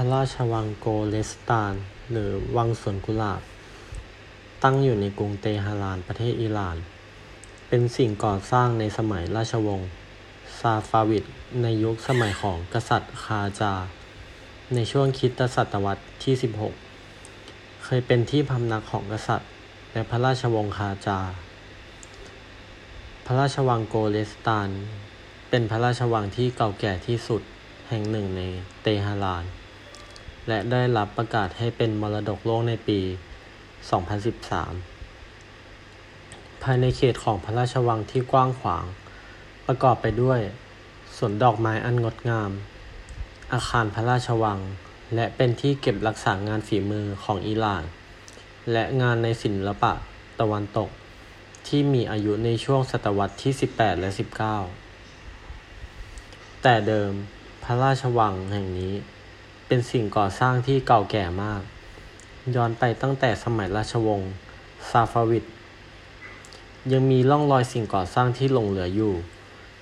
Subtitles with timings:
[0.00, 1.74] ระราชวังโกเลสตาน
[2.10, 3.42] หรือวังสวนกุหลาบ
[4.62, 6.76] ตั้งอยู่ในกรุงเตหะรานประเทศอิหร่าน
[7.68, 9.88] เป็นสิ่งก่อสร้างในสมัยราชวงศ์
[10.60, 11.24] ซาฟาวิด
[11.62, 13.74] ในยุคสมัยของกษัตริย์คาจา
[14.74, 16.34] ในช่วงคริสตศตวรรษที่
[17.10, 19.50] 16 เคยเป็นที่พำนักของกษัตริย์
[19.92, 21.20] และพระราชวงศ์คาจา
[23.26, 24.68] พระราชวังโกเลสตาน
[25.50, 27.42] เป็นพระราชวังที่เก่าแก่ที่สุด
[27.88, 28.40] แห่งหนึ่งใน
[28.82, 29.44] เตหะราน
[30.48, 33.00] และได้รับประกาศให้เป็นมรดกโลกในปี
[35.06, 38.84] 2013 ภายในเขตของพระราชวังที่กว้างขวาง
[39.66, 40.40] ประกอบไปด้วย
[41.16, 42.50] สวนดอกไม้อันงดงาม
[43.52, 44.58] อาคารพระราชวัง
[45.14, 47.84] และเป็นที่เก็บรักษางานฝีมือของอิหร่าน
[48.72, 49.92] และงานในศิลปะ
[50.40, 50.90] ตะวันตก
[51.66, 54.10] ที่มีอายุในช่วงศตวรรษที่ 18 และ
[55.16, 57.12] 19 แต่เดิม
[57.64, 58.94] พระราชวังแห่งนี้
[59.66, 61.62] เป็นสิ่งก่อสร้างที่เก่าแก่มาก
[62.54, 64.30] ย้อนไปตั้งแต่สมัยราชวงศ์
[64.90, 65.44] ซาฟาวิด
[66.92, 69.14] ยังมีร่องรอยสิ่งก่อสร้างที่หลงเหลืออยู่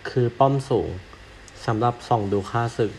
[0.08, 0.88] คือป้อมสูง
[1.64, 2.92] สำหรับส่องดูค่าศึก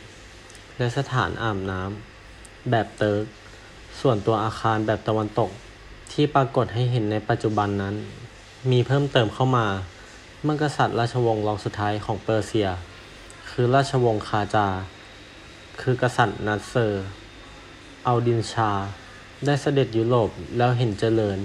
[0.77, 3.23] และสถานอาบน้ำแบบเติร์ก
[3.99, 5.49] ส่วนตัวอาคารแบบตะวันตก
[6.11, 7.95] ที่ปรากฏให้เห็นในปัจจุบันนั้น
[8.71, 9.67] มีเพิ่มเติมเข้ามา
[10.43, 12.69] เมื่อกษัตริย์ราชวงศ์รองสุดท้ายของเปอร์เซีย
[13.49, 14.67] คือราชวงศ์คาจา
[15.81, 17.05] คือกษัตริย์นัสเซอร์
[18.07, 18.71] อัลดินชา
[19.45, 21.39] ได้เสด็จยุโรปแล้วเห็นเจริญ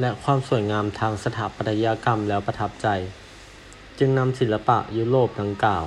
[0.00, 2.88] และความสวยงามทางสถาปัตยกรรมแล้วประทับใจ
[3.98, 5.84] จึงนำศิลปะยุโรปดังกล่าว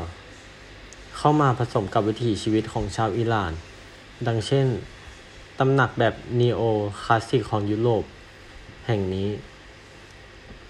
[1.18, 3.52] เข้ามาผสมกับวิถีชีวิตของชาวอิหร่าน
[4.28, 4.68] ดังเช่น
[5.60, 6.62] ตำหนักแบบนีโอ
[7.04, 8.04] คลาสสิกของยุโรป
[8.88, 9.30] แห่งนี้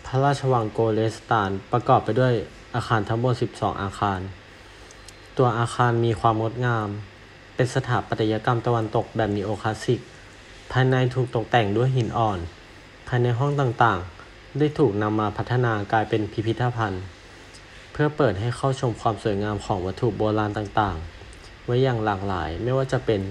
[0.05, 2.33] พระราชวังโกเลสตานประกอบไปด้วย
[2.75, 4.19] อาคารทั้งหมด 12 อาคาร
[5.37, 6.87] ตัวอาคารมีความงดงาม
[7.55, 9.99] เป็นสถาปัตยกรรมตะวันตกแบบนีโอคลาสสิก
[10.71, 12.39] ภายในถูกตกแต่งด้วยหินอ่อน
[13.07, 17.03] ภายในห้องต่างๆ ได้ถูกนำมาพัฒนากลายเป็นพิพิธภัณฑ์
[17.91, 23.21] เพื่อเปิดให้เข้าชมความสวยงามของวัตถุโบราณต่างๆ ไว้อย่างหลากหลาย ไม่ว่าจะเป็น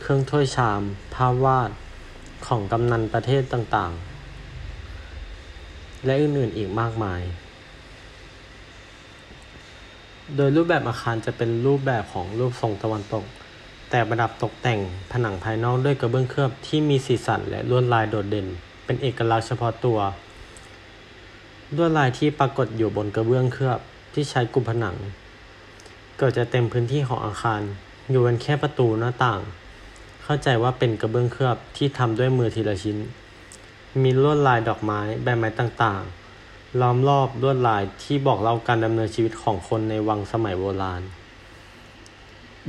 [0.00, 0.80] เครื่องถ้วยชาม
[1.14, 1.70] ภาพวาด
[2.46, 7.22] ของกำนันประเทศต่างๆ และอื่นๆอีกมากมาย
[10.36, 13.24] โดยรูปแบบอาคารจะเป็นรูปแบบของรูปทรงตะวันตก
[13.90, 14.80] แต่ประดับตกแต่ง
[15.12, 18.46] ผนังภายนอกด้วยกระเบื้องเคลือบที่มีสีสันและลวดลายโดดเด่น
[18.84, 19.98] เป็นเอกลักษณ์เฉพาะตัว
[21.76, 23.78] ลวดลายที่ปรากฏอยู่บนกระเบื้องเคลือบ
[24.14, 24.96] ที่ใช้กลุ่มผนัง
[26.18, 27.60] เกิดจะเต็มพื้นที่ของอาคาร
[28.10, 29.40] อยู่กันแค่ประตูหน้าต่าง
[30.24, 32.98] เข้าใจว่าเป็นกระเบื้องเคลือบที่ทำด้วยมือทีละชิ้น
[34.02, 36.27] มีลวดลายดอกไม้ใบไม้ต่างๆ
[36.80, 41.02] ล้อมรอบลวดลายที่บอกเล่าการดำเนินชีวิตของคนในวังสมัยโบราณ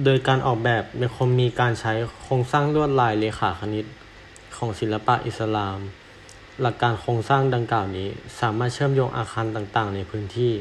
[0.03, 3.85] โดยการออกแบบยังคงมีการใช้โครงสร้างลวดลายเลขาคณิต
[4.57, 5.79] ของศิลปะอิสลาม
[6.61, 10.53] หลักการโครงสร้างดังกล่าวนี้ สามารถเชื่อมโยงอาคารต่างๆ ในพื้นที่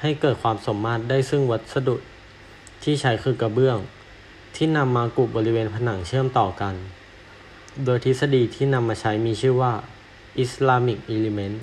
[0.00, 1.96] ให้เกิดความสมมาตรได้ซึ่งวัสดุ
[2.82, 3.78] ที่ใช้คือกระเบื้อง
[4.56, 6.74] ที่นำมากุบบริเวณผนังเชื่อมต่อกัน
[7.84, 9.72] โดยทฤษฎีที่นำมาใช้มีชื่อว่า
[10.42, 11.56] Islamic Element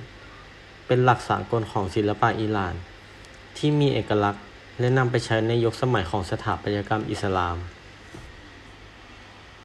[0.94, 2.76] เป็นหลักสากลของศิลปะอิหร่าน
[3.58, 4.44] ที่มีเอกลักษณ์
[4.80, 7.58] และนำไปใช้ในยุคสมัยของสถาปัตยกรรมอิสลาม